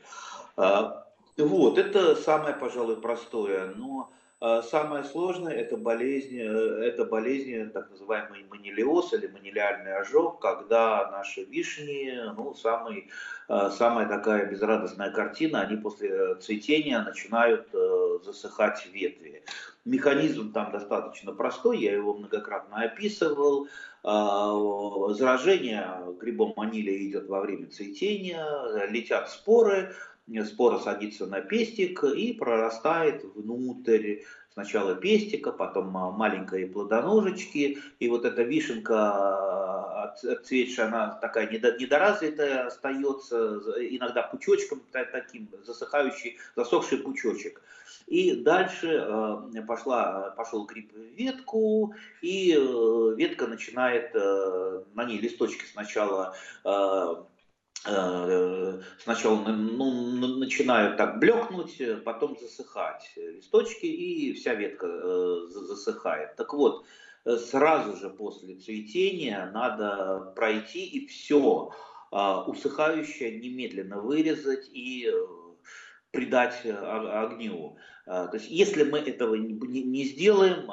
[1.42, 7.92] Вот, это самое, пожалуй, простое, но а, самое сложное это болезнь, э, это болезнь, так
[7.92, 13.10] называемый манилиоз или манилиальный ожог, когда наши вишни, ну, самый,
[13.48, 19.44] самая такая безрадостная картина, они после цветения начинают э, засыхать ветви.
[19.86, 23.68] Механизм там достаточно простой, я его многократно описывал.
[24.04, 25.86] Заражение
[26.20, 28.44] грибом манилия идет во время цветения,
[28.88, 29.94] летят споры,
[30.46, 34.20] спора садится на пестик и прорастает внутрь
[34.54, 44.24] сначала пестика, потом маленькие плодоножечки, и вот эта вишенка отцветшая, она такая недоразвитая остается, иногда
[44.24, 47.62] пучочком таким, засыхающий, засохший пучочек.
[48.08, 55.20] И дальше э, пошла, пошел гриб в ветку, и э, ветка начинает, э, на ней
[55.20, 57.16] листочки сначала Э,
[57.84, 59.92] сначала ну,
[60.38, 66.36] начинают так блекнуть, потом засыхать листочки, и вся ветка э, засыхает.
[66.36, 66.86] Так вот,
[67.26, 71.72] э, сразу же после цветения надо пройти и все
[72.12, 75.10] усыхающее немедленно вырезать и
[76.12, 77.78] придать огню.
[78.06, 80.70] То есть, если мы этого не сделаем,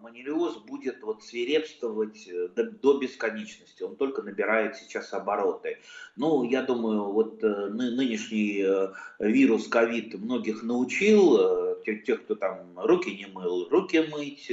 [0.00, 3.82] манилиоз будет вот свирепствовать э, до, бесконечности.
[3.82, 5.78] Он только набирает сейчас обороты.
[6.16, 12.78] Ну, я думаю, вот э, нынешний э, вирус ковид многих научил, тех, тех, кто там
[12.78, 14.46] руки не мыл, руки мыть,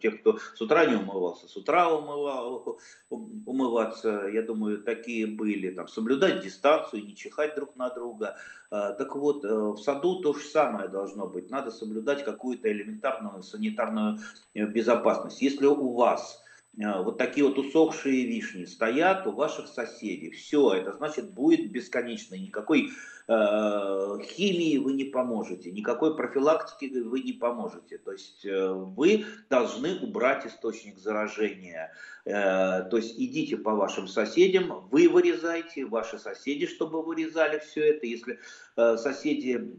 [0.00, 2.78] тех, кто с утра не умывался, с утра умывал,
[3.10, 8.36] умываться, я думаю, такие были, там, соблюдать дистанцию, не чихать друг на друга.
[8.70, 11.50] Так вот, в саду то же самое должно быть.
[11.50, 14.18] Надо соблюдать какую-то элементарную санитарную
[14.54, 15.42] безопасность безопасность.
[15.42, 16.43] Если у вас э,
[16.76, 22.90] вот такие вот усохшие вишни стоят у ваших соседей, все, это значит будет бесконечно, никакой
[23.28, 27.98] э, химии вы не поможете, никакой профилактики вы не поможете.
[27.98, 31.92] То есть э, вы должны убрать источник заражения.
[32.24, 38.06] Э, то есть идите по вашим соседям, вы вырезайте, ваши соседи, чтобы вырезали все это.
[38.06, 38.40] Если
[38.76, 39.78] э, соседи,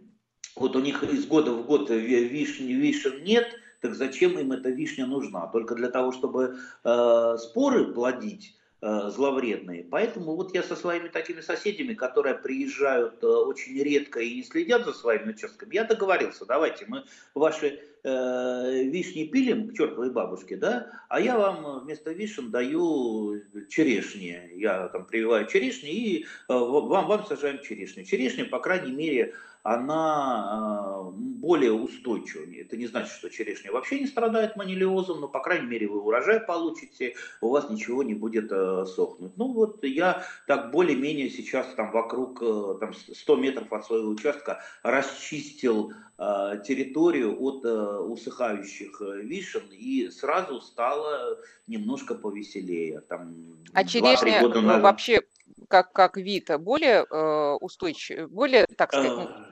[0.55, 3.53] вот у них из года в год вишни, вишен нет–
[3.85, 5.45] так зачем им эта вишня нужна?
[5.47, 9.83] Только для того, чтобы э, споры плодить э, зловредные.
[9.83, 14.85] Поэтому вот я со своими такими соседями, которые приезжают э, очень редко и не следят
[14.85, 17.03] за своими участками, я договорился, давайте мы
[17.35, 24.49] ваши э, вишни пилим к чертовой бабушке, да, а я вам вместо вишен даю черешни.
[24.55, 28.03] Я там прививаю черешни и э, вам, вам сажаем черешню.
[28.03, 32.45] Черешня, по крайней мере, она э, более устойчива.
[32.55, 36.39] Это не значит, что черешня вообще не страдает манилиозом, но, по крайней мере, вы урожай
[36.39, 39.35] получите, у вас ничего не будет э, сохнуть.
[39.37, 44.61] Ну вот я так более-менее сейчас там вокруг э, там, 100 метров от своего участка
[44.83, 53.01] расчистил территорию от усыхающих вишен и сразу стало немножко повеселее.
[53.01, 54.83] Там, а черешня года ну, назад...
[54.83, 55.23] вообще
[55.67, 59.45] как, как вид более э, устойчивый, более, так сказать, ну,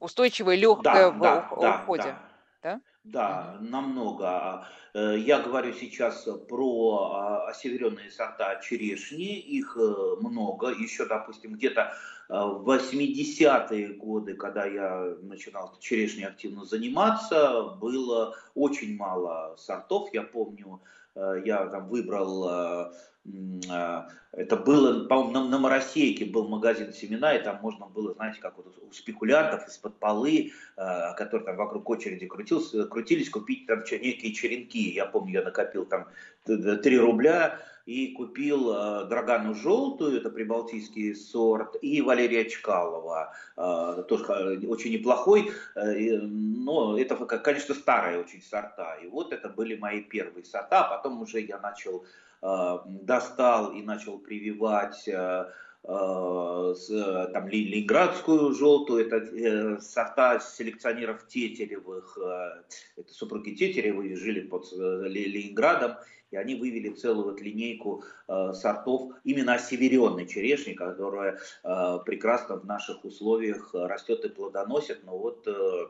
[0.00, 2.14] устойчивая, легкая да, в, да, в, да, уходе?
[2.62, 2.80] Да.
[3.04, 4.66] Да, намного.
[4.96, 10.68] Э, я говорю сейчас про а, осеверенные сорта черешни, их э, много.
[10.68, 11.92] Еще, допустим, где-то
[12.30, 20.08] э, в 80-е годы, когда я начинал черешней активно заниматься, было очень мало сортов.
[20.14, 20.80] Я помню,
[21.44, 22.92] я там выбрал
[24.36, 28.66] это было, по-моему, на, Моросейке был магазин семена, и там можно было, знаете, как вот
[28.86, 34.85] у спекулянтов из-под полы, которые там вокруг очереди крутился, крутились, купить там некие черенки.
[34.90, 36.06] Я помню, я накопил там
[36.44, 44.24] 3 рубля и купил э, Драгану желтую, это прибалтийский сорт, и Валерия Чкалова, э, тоже
[44.68, 48.96] очень неплохой, э, но это, конечно, старые очень сорта.
[48.96, 52.04] И вот это были мои первые сорта, потом уже я начал
[52.42, 55.46] Э, достал и начал прививать э, э,
[55.86, 62.18] там ленинградскую желтую, это сорта селекционеров Тетеревых,
[62.96, 65.96] это супруги Тетеревы жили под Ленинградом,
[66.32, 73.70] и они вывели целую вот линейку сортов именно осеверенной черешни, которая прекрасно в наших условиях
[73.72, 75.86] растет и плодоносит, но вот Э,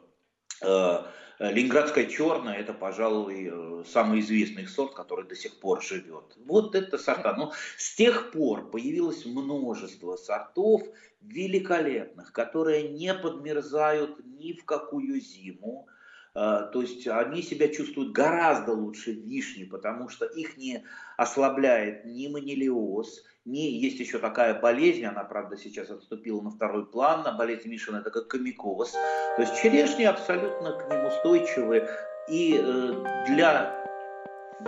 [1.38, 6.35] Ленинградская черная– это, пожалуй, э, самый известный сорт, который до сих пор живет.
[6.47, 7.35] Вот это сорта.
[7.37, 10.83] Но с тех пор появилось множество сортов
[11.21, 15.88] великолепных, которые не подмерзают ни в какую зиму.
[16.37, 20.85] Э, то есть они себя чувствуют гораздо лучше вишни, потому что их не
[21.16, 27.22] ослабляет ни манилиоз, не, есть еще такая болезнь, она, правда, сейчас отступила на второй план,
[27.22, 28.92] на болезнь Мишина, это как комикоз.
[28.92, 31.88] То есть черешни абсолютно к ним устойчивы.
[32.29, 33.72] И э, для...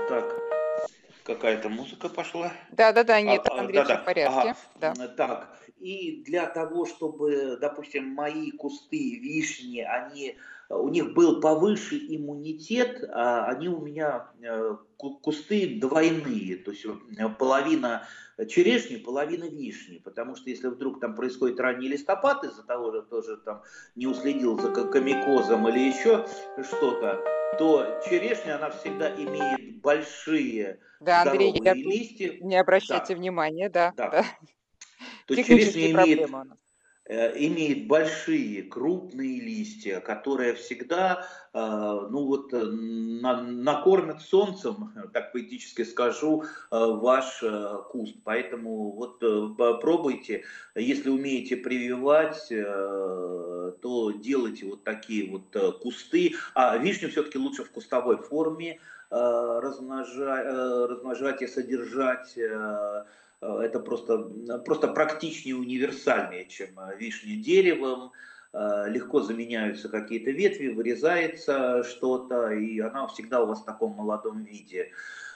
[0.09, 0.38] Так,
[1.29, 2.53] какая-то музыка пошла.
[2.73, 4.01] Да-да-да, нет, а, Андрей, да, все да.
[4.01, 4.55] в порядке.
[4.81, 4.95] Ага.
[4.97, 5.09] Да.
[5.09, 10.37] Так, и для того, чтобы, допустим, мои кусты вишни, они
[10.71, 17.29] у них был повыше иммунитет, а они у меня э, кусты двойные, то есть э,
[17.38, 18.07] половина
[18.49, 23.37] черешни, половина вишни, потому что если вдруг там происходит ранний листопад из-за того, что тоже
[23.38, 23.62] там
[23.97, 26.27] не уследил за комикозом или еще
[26.62, 27.19] что-то,
[27.59, 32.38] то черешня, она всегда имеет большие да, Андрей, я листья.
[32.41, 33.21] Не обращайте да.
[33.21, 33.93] внимания, да.
[33.97, 34.11] да.
[34.11, 34.25] да.
[35.27, 36.29] То есть черешня имеет
[37.11, 45.85] Э, имеет большие, крупные листья, которые всегда э, ну вот, э, накормят солнцем, так поэтически
[45.85, 47.43] скажу, ваш
[47.91, 48.17] куст.
[48.25, 49.21] Поэтому вот
[49.57, 56.35] попробуйте, если умеете прививать, то делайте вот такие вот кусты.
[56.55, 62.37] А вишню все-таки лучше в кустовой форме размножать, размножать и содержать
[63.40, 64.18] Э, это просто,
[64.64, 68.12] просто практичнее, универсальнее, чем э, вишня деревом.
[68.53, 74.42] Э, легко заменяются какие-то ветви, вырезается что-то, и она всегда у вас в таком молодом
[74.44, 74.90] виде.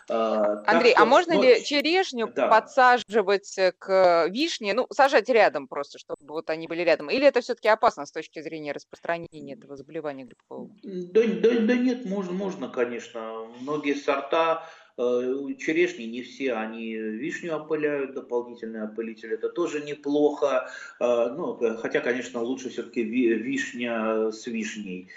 [0.08, 1.42] Андрей, что, а можно но...
[1.42, 2.48] ли черешню да.
[2.48, 7.10] подсаживать к вишне, ну, сажать рядом просто, чтобы вот они были рядом?
[7.10, 10.70] Или это все-таки опасно с точки зрения распространения этого заболевания грибкового?
[10.82, 13.46] Да, да, да нет, можно, можно, конечно.
[13.60, 14.64] Многие сорта
[14.98, 20.68] Э, черешни не все, они вишню опыляют, дополнительный опылитель, это тоже неплохо.
[21.00, 25.08] Э, ну, хотя, конечно, лучше все-таки вишня с вишней.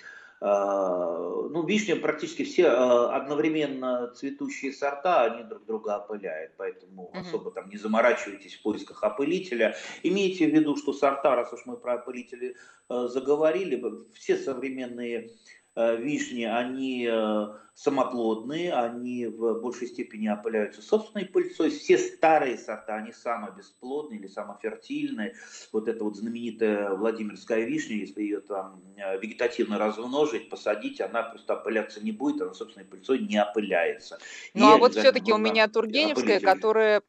[0.42, 7.22] Э, ну, вишня практически все одновременно цветущие сорта, они друг друга опыляют, поэтому mm-hmm.
[7.22, 9.76] особо там не заморачивайтесь в поисках опылителя.
[10.04, 12.56] Имейте в виду, что сорта, раз уж мы про опылители
[12.90, 13.82] заговорили,
[14.14, 15.30] все современные Э,
[15.76, 21.70] вишни, они э, самоплодные, они в большей степени опыляются собственной пыльцой.
[21.70, 25.36] Все старые сорта, они самобесплодные или самофертильные.
[25.74, 31.56] Вот эта вот знаменитая Владимирская вишня, если ее там э, вегетативно размножить, посадить, она просто
[31.56, 34.18] опыляться не будет, она собственной пыльцой не опыляется.
[34.54, 37.02] Ну а вот все-таки у меня Тургеневская, которая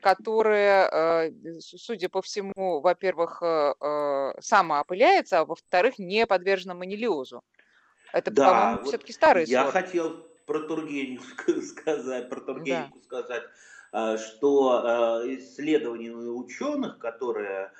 [0.00, 3.40] которая, судя по всему, во-первых,
[4.40, 7.44] самоопыляется, а во-вторых, не подвержена манилиозу.
[8.12, 9.72] Это, да, по-моему, вот все-таки старый Я сорт.
[9.72, 10.10] хотел
[10.46, 13.04] про Тургеневку сказать, про Тургеневку да.
[13.04, 13.42] сказать,
[13.92, 17.72] а, что а, исследования ученых, которые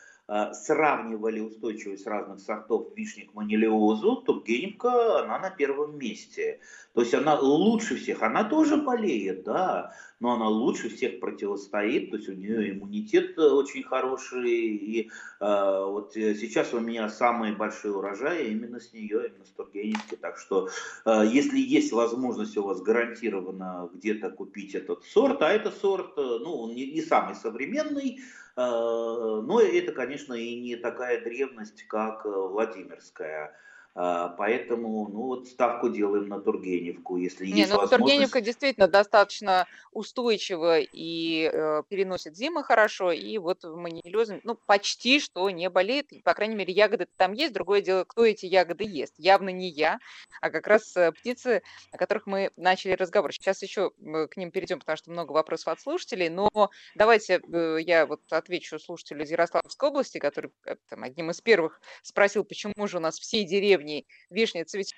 [0.55, 6.61] сравнивали устойчивость разных сортов вишни к манилиозу, Тургеневка, она на первом месте.
[6.95, 12.16] То есть она лучше всех, она тоже болеет, да, но она лучше всех противостоит, то
[12.16, 18.49] есть у нее иммунитет очень хороший, и э, вот сейчас у меня самый большой урожай
[18.49, 20.68] именно с нее, именно с Тургеневки, так что
[21.05, 26.55] э, если есть возможность у вас гарантированно где-то купить этот сорт, а это сорт, ну,
[26.55, 33.53] он не, не самый современный, э, но это, конечно, и не такая древность, как Владимирская.
[33.95, 38.01] А, поэтому, ну вот ставку делаем на Тургеневку, если Не, есть ну возможность.
[38.03, 45.21] Тургеневка действительно достаточно устойчива и э, переносит зимы хорошо, и вот в манилезе, ну, почти
[45.21, 49.13] что не болеет, по крайней мере, ягоды там есть, другое дело, кто эти ягоды ест.
[49.19, 49.99] Явно не я,
[50.40, 53.31] а как раз э, птицы, о которых мы начали разговор.
[53.33, 56.49] Сейчас еще к ним перейдем, потому что много вопросов от слушателей, но
[56.95, 61.83] давайте э, я вот отвечу слушателю из Ярославской области, который э, там, одним из первых
[62.03, 64.97] спросил, почему же у нас все деревья древней вишни цветет.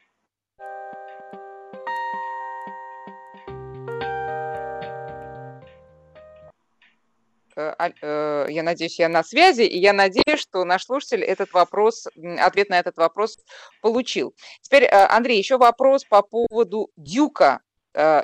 [7.56, 7.72] Э,
[8.02, 12.08] э, я надеюсь, я на связи, и я надеюсь, что наш слушатель этот вопрос,
[12.38, 13.38] ответ на этот вопрос
[13.80, 14.34] получил.
[14.60, 17.60] Теперь, э, Андрей, еще вопрос по поводу дюка.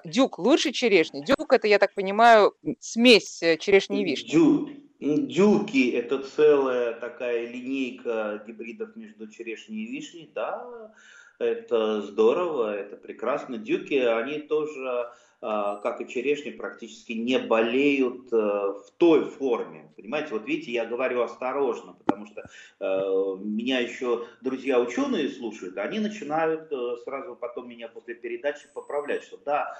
[0.04, 1.24] Дюк лучше черешни?
[1.24, 4.30] Дюк это, я так понимаю, смесь черешни и вишни.
[4.30, 4.68] Дюк.
[5.00, 10.30] Дюки– это целая такая линейка гибридов между черешней и вишней.
[10.34, 10.92] Да,
[11.38, 13.56] это здорово, это прекрасно.
[13.56, 15.10] Дюки, они тоже
[15.40, 19.90] как и черешни, практически не болеют э, в той форме.
[19.96, 22.42] Понимаете, вот видите, я говорю осторожно, потому что
[22.80, 29.22] э, меня еще друзья ученые слушают, они начинают э, сразу потом меня после передачи поправлять,
[29.22, 29.78] что да,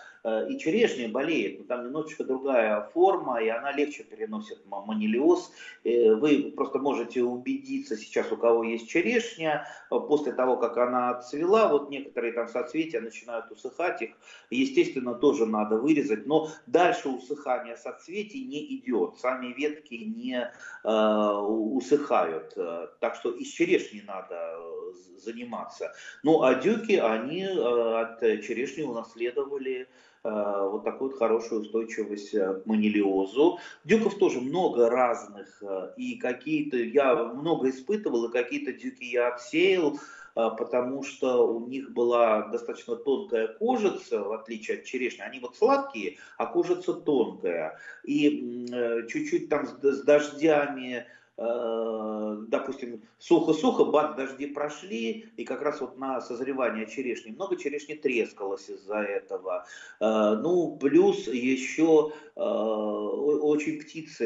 [0.48, 5.50] и черешня болеет, но там немножечко другая форма, и она легче переносит манилиоз.
[5.82, 11.88] Вы просто можете убедиться сейчас, у кого есть черешня, после того, как она отцвела, вот
[11.88, 14.11] некоторые там соцветия начинают усыхать, их,
[14.50, 20.51] естественно, тоже надо вырезать, но дальше усыхание соцветий не идет, сами ветки не
[20.84, 22.57] э, усыхают,
[23.01, 25.92] так что из черешни надо э, заниматься.
[26.22, 29.88] Ну а дюки, они э, от черешни унаследовали
[30.24, 33.59] э, вот такую вот хорошую устойчивость к манилиозу.
[33.84, 35.62] Дюков тоже много разных,
[35.96, 39.98] и какие-то я много испытывал, и какие-то дюки я отсеял,
[40.35, 45.22] потому что у них была достаточно тонкая кожица, в отличие от черешни.
[45.22, 47.78] Они вот сладкие, а кожица тонкая.
[48.05, 51.07] И э, чуть-чуть там с дождями,
[51.37, 57.95] э, допустим, сухо-сухо, бац, дожди прошли, и как раз вот на созревание черешни, много черешни
[57.95, 59.66] трескалось из-за этого.
[60.01, 64.24] Э, ну, плюс еще очень птицы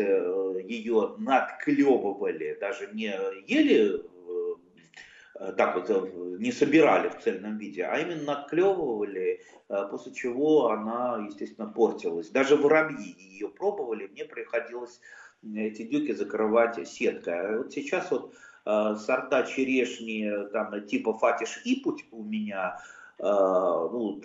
[0.69, 3.13] ее надклевывали, даже не
[3.49, 4.03] ели
[5.53, 11.25] так вот э, не собирали в цельном виде, а именно отклевывали, э, после чего она,
[11.27, 12.31] естественно, портилась.
[12.31, 15.01] Даже воробьи ее пробовали, мне приходилось
[15.55, 17.35] эти дюки закрывать сеткой.
[17.35, 18.35] А вот сейчас вот
[18.65, 22.81] сорта черешни там типа фатиш и путь у меня,
[23.19, 24.23] ну,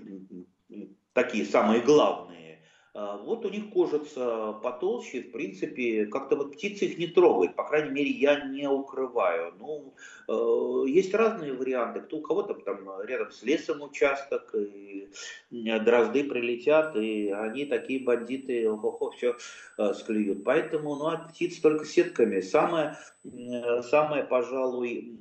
[1.11, 2.48] такие самые главные,
[2.93, 7.91] вот у них кожица потолще, в принципе, как-то вот птицы их не трогают, по крайней
[7.91, 9.53] мере, я не укрываю.
[9.59, 9.93] Ну,
[10.27, 15.09] э, есть разные варианты, кто у кого-то там рядом с лесом участок, и
[15.51, 19.35] дрозды прилетят, и они такие бандиты, охо-хо, все
[19.77, 20.43] э, склюют.
[20.43, 22.41] Поэтому, ну, от птиц только сетками.
[22.41, 25.17] Самое, э, самое, пожалуй,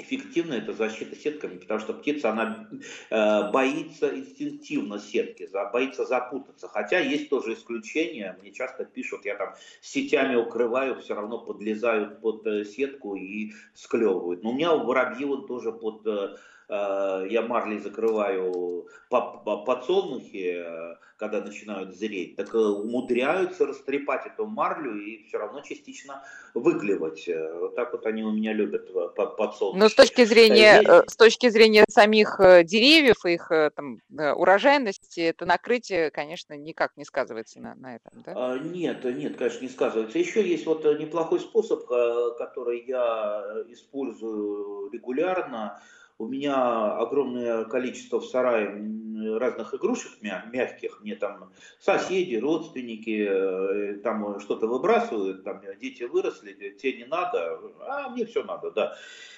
[0.00, 2.68] эффективно это защита сетками, потому что птица, она
[3.10, 6.68] э, боится инстинктивно сетки, за, боится запутаться.
[6.68, 12.46] Хотя есть тоже исключения, мне часто пишут, я там сетями укрываю, все равно подлезают под
[12.46, 14.42] э, сетку и склевывают.
[14.42, 16.06] Но у меня воробьи вот тоже под...
[16.06, 16.36] Э,
[16.70, 25.24] я марлей закрываю подсолнухи, э, когда начинают зреть, так э, умудряются растрепать эту марлю и
[25.24, 26.22] все равно частично
[26.54, 27.28] выклевать.
[27.28, 29.80] Вот так вот они у меня любят подсолнухи.
[29.80, 36.54] Но с точки зрения, с точки зрения самих деревьев, их там, урожайности, это накрытие, конечно,
[36.54, 38.58] никак не сказывается на, на этом, да?
[38.58, 40.18] Нет, нет, конечно, не сказывается.
[40.18, 45.80] Еще есть вот неплохой способ, который я использую регулярно
[46.20, 48.68] у меня огромное количество в сарае
[49.38, 51.00] разных игрушек мягких.
[51.00, 58.10] Мне там соседи, родственники э, там что-то выбрасывают, там дети выросли, те не надо, а
[58.10, 58.96] мне все надо, да.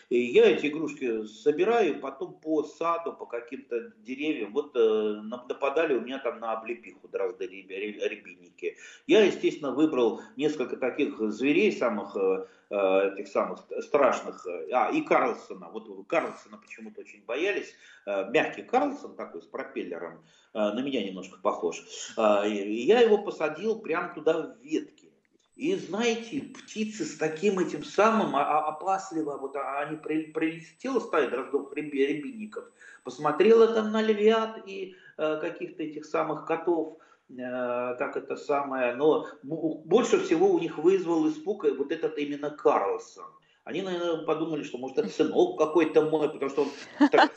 [0.09, 4.53] И я эти игрушки собираю, потом по саду, по каким-то деревьям.
[4.53, 8.77] Вот э, нападали у меня там на облепиху дрозды рябинники.
[9.07, 15.03] Я, естественно, выбрал несколько таких зверей самых э, Э, этих самых страшных, э, а, и
[15.03, 17.75] Карлсона, вот Карлсона почему-то очень боялись,
[18.07, 21.83] э, мягкий Карлсон такой с пропеллером, на меня немножко похож,
[22.17, 25.11] я его посадил прямо туда в ветки.
[25.57, 31.73] И знаете, птицы с таким этим самым а, а, опасливо, вот они прилетела стая дроздов
[31.75, 32.65] рябинников,
[33.03, 37.02] посмотрела там на львят и каких-то этих самых котов, Э,
[37.37, 43.27] как это самое, но больше всего у них вызвал испуг вот этот именно Карлсон.
[43.65, 47.33] Они, наверное, подумали, что, может, это сынок какой-то мой, потому что он так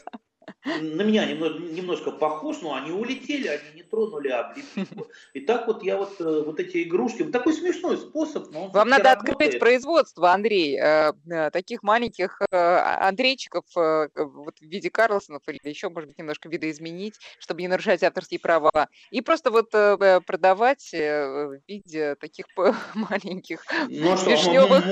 [0.66, 5.08] на меня немного, немножко похож, но они улетели, они не тронули облепиху.
[5.34, 9.16] И так вот я вот, э, вот эти игрушки, такой смешной способ, но Вам надо
[9.16, 9.36] работает.
[9.36, 16.10] открыть производство, Андрей, э, э, таких маленьких Андрейчиков вот в виде Карлсонов или еще, может
[16.10, 18.90] быть, немножко видоизменить, чтобы не нарушать авторские права.
[19.12, 22.46] И просто вот продавать в виде таких
[22.96, 24.84] маленьких ну, а вишневых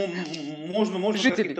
[0.70, 1.56] можно, можно жителей.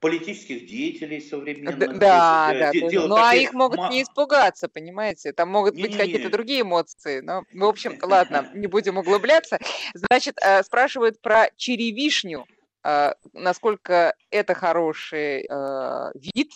[0.00, 1.98] Политических деятелей современных.
[1.98, 2.70] Да, да.
[2.72, 5.32] Ну, а их могут не испугаться, понимаете?
[5.32, 7.20] Там могут быть какие-то другие эмоции.
[7.20, 9.58] Но, в общем, ладно, не будем углубляться.
[9.94, 12.46] Значит, э, спрашивают про черевишню.
[12.82, 16.50] Э, насколько это хороший э, вид,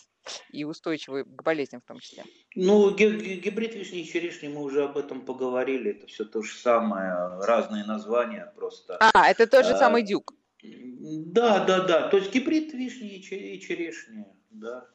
[0.51, 2.25] и устойчивый к болезням в том числе.
[2.55, 7.41] Ну, гибрид вишни и черешни, мы уже об этом поговорили, это все то же самое,
[7.43, 8.97] разные названия просто.
[9.01, 10.33] А, это тот же самый дюк.
[10.65, 12.09] Да, да, да.
[12.09, 14.89] То есть гибрид вишни и черешни, да.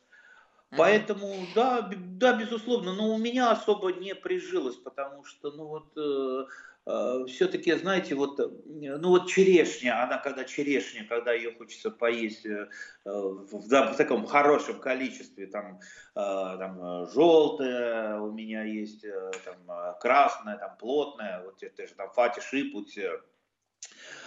[0.78, 6.45] Поэтому, да, да, безусловно, но у меня особо не прижилось, потому что, ну вот, э,
[6.86, 12.45] э, все-таки, знаете, вот, э, ну вот черешня, она когда черешня, когда ее хочется поесть
[12.45, 12.70] э,
[13.03, 19.97] в, в, в таком хорошем количестве, там, э, там желтая у меня есть, э, там
[19.99, 22.95] красная, там плотная, вот те, же там фати шипуть,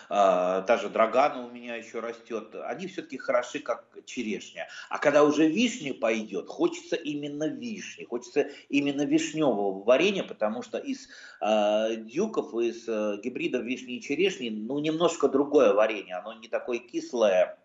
[0.09, 4.69] та же драгана у меня еще растет, они все-таки хороши, как черешня.
[4.89, 11.09] А когда уже вишня пойдет, хочется именно вишни, хочется именно вишневого варенья, потому что из
[11.41, 16.79] э, дюков, из э, гибридов вишни и черешни, ну, немножко другое варенье, оно не такое
[16.79, 17.59] кислое,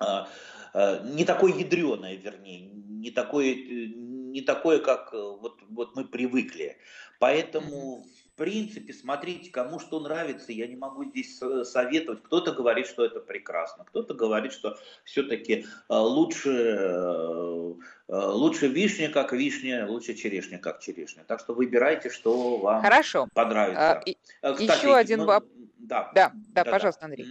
[0.00, 0.04] э,
[0.74, 6.76] э, не такое ядреное, вернее, не такое, не такое, как вот, вот мы привыкли.
[7.18, 8.04] Поэтому
[8.36, 12.22] принципе, смотрите, кому что нравится, я не могу здесь советовать.
[12.22, 17.74] Кто-то говорит, что это прекрасно, кто-то говорит, что все-таки э, лучше, э,
[18.08, 21.24] э, лучше вишня, как вишня, лучше черешня, как черешня.
[21.26, 23.28] Так что выбирайте, что вам Хорошо.
[23.32, 24.02] понравится.
[24.42, 25.52] А, Кстати, еще один ну, вопрос.
[25.78, 27.26] Да, да, да, да, пожалуйста, Андрей.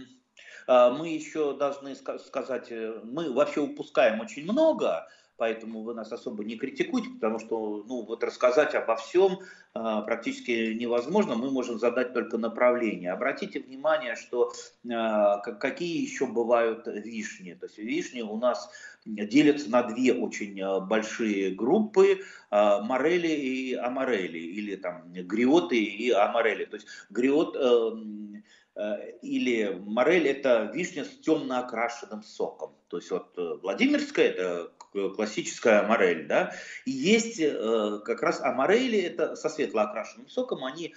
[0.68, 2.72] Мы еще должны сказать,
[3.04, 5.06] мы вообще упускаем очень много,
[5.36, 9.40] поэтому вы нас особо не критикуйте, потому что ну, вот рассказать обо всем
[9.74, 13.12] а, практически невозможно, мы можем задать только направление.
[13.12, 14.52] Обратите внимание, что
[14.90, 17.54] а, какие еще бывают вишни.
[17.54, 18.70] То есть вишни у нас
[19.04, 22.20] делятся на две очень а, большие группы,
[22.50, 26.64] морели и аморели, или там гриоты и аморели.
[26.64, 28.44] То есть гриот эм,
[28.76, 32.74] Э, или морель это вишня с темно окрашенным соком.
[32.88, 34.70] То есть вот э, Владимирская это
[35.14, 36.52] классическая морель, да,
[36.84, 40.94] и есть э, как раз аморели, это со светло окрашенным соком, они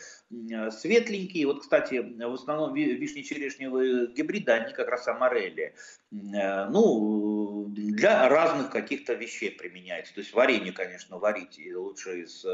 [0.71, 5.73] светленькие, вот, кстати, в основном вишни-черешневые гибриды, они как раз аморели,
[6.11, 12.45] ну, для разных каких-то вещей применяется, то есть варенье, конечно, варить лучше из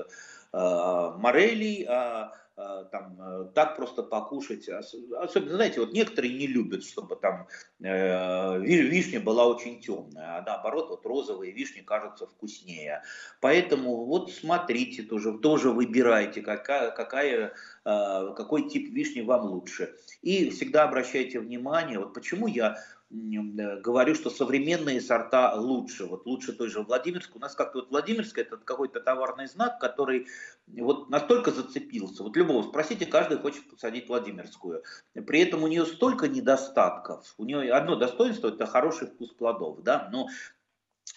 [0.54, 4.70] морелей, а Э, там э, так просто покушать.
[4.70, 7.48] Особенно, знаете, вот некоторые не любят, чтобы там
[7.82, 13.04] э, вишня была очень темная, а наоборот, вот розовые вишни кажутся вкуснее.
[13.42, 17.54] Поэтому вот смотрите тоже, тоже выбирайте, какая, какая,
[17.84, 19.96] э, какой тип вишни вам лучше.
[20.22, 22.95] И всегда обращайте внимание, вот почему я Э,
[23.82, 26.06] говорю, что современные сорта лучше.
[26.06, 27.38] Вот лучше той же Владимирской.
[27.38, 30.28] У нас как-то вот Владимирская это какой-то товарный знак, который
[30.68, 32.24] вот настолько зацепился.
[32.24, 34.84] Вот любого спросите, каждый хочет посадить Владимирскую.
[35.14, 37.34] При этом у нее столько недостатков.
[37.38, 40.28] У нее одно достоинство это хороший вкус плодов, да, но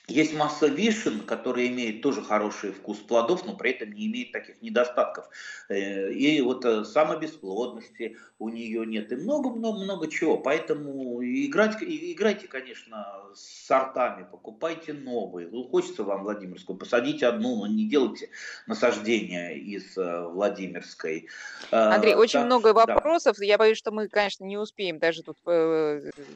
[0.08, 4.60] есть масса вишен, которые имеют тоже хороший вкус плодов, но при этом не имеют таких
[4.62, 5.28] недостатков.
[5.68, 9.12] Э, и вот э, самобесплодности у нее нет.
[9.12, 10.38] И много-много-много чего.
[10.38, 15.48] Поэтому играть, играйте, конечно, с сортами, покупайте новые.
[15.48, 18.30] Ну, хочется вам Владимирскую, посадите одну, но не делайте
[18.66, 21.28] насаждения из э, Владимирской.
[21.70, 23.36] Андрей, очень так, много вопросов.
[23.38, 23.44] Да.
[23.44, 25.36] Я боюсь, что мы, конечно, не успеем даже тут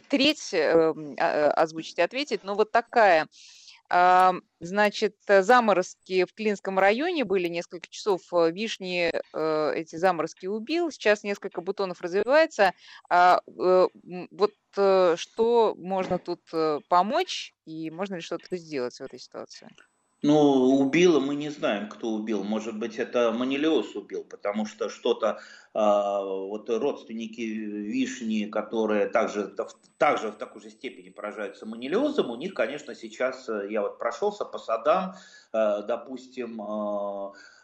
[0.08, 2.44] треть а, озвучить и ответить.
[2.44, 3.28] Но вот такая
[4.62, 8.22] Значит, э, заморозки в Клинском районе были несколько часов.
[8.32, 10.90] Э, вишни э, эти заморозки убил.
[10.90, 12.72] Сейчас несколько бутонов развивается.
[13.11, 16.40] А, вот что можно тут
[16.88, 19.68] помочь и можно ли что-то сделать в этой ситуации?
[20.24, 22.44] Ну, убило, мы не знаем, кто убил.
[22.44, 25.40] Может быть, это Манилиос убил, потому что что-то,
[25.74, 29.52] э, вот родственники Вишни, которые также,
[29.98, 34.44] также в такой же степени поражаются манилиозом, у них, конечно, сейчас, э, я вот прошелся
[34.44, 35.14] по садам,
[35.52, 36.56] допустим,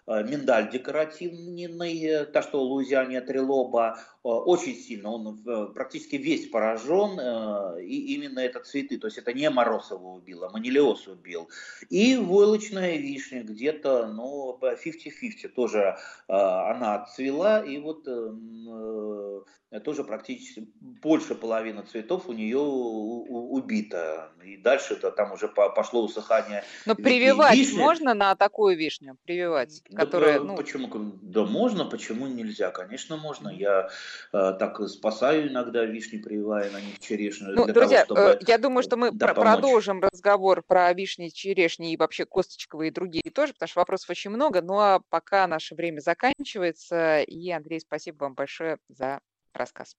[0.06, 3.98] миндаль декоративный, та, что в Луизиане трилоба,
[4.36, 9.90] очень сильно, он практически весь поражен, и именно это цветы, то есть это не мороз
[9.90, 11.48] его убил, а манилиоз убил.
[11.90, 18.06] И войлочная вишня где-то, ну, 50-50 тоже она отцвела, и вот
[19.84, 24.32] тоже практически больше половины цветов у нее убита.
[24.42, 26.64] И дальше это там уже пошло усыхание.
[26.86, 27.76] Но прививать вишни.
[27.76, 29.18] можно на такую вишню?
[29.24, 30.40] Прививать, да, которая...
[30.40, 30.56] Ну...
[30.56, 30.88] Почему?
[31.22, 32.70] Да можно, почему нельзя?
[32.70, 33.50] Конечно, можно.
[33.50, 33.88] Я э,
[34.32, 37.52] так спасаю иногда вишни, прививая на них черешню.
[37.54, 41.92] Ну, друзья, того, чтобы, э, я думаю, что мы да, продолжим разговор про вишни, черешни
[41.92, 44.62] и вообще косточковые и другие тоже, потому что вопросов очень много.
[44.62, 47.20] Ну а пока наше время заканчивается.
[47.22, 49.20] И, Андрей, спасибо вам большое за
[49.54, 49.86] рассказ.